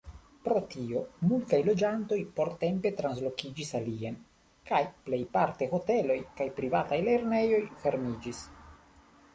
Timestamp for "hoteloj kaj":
5.77-6.51